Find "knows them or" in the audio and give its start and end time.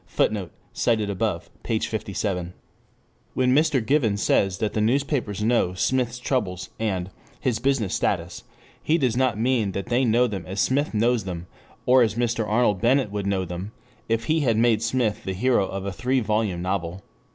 10.95-12.01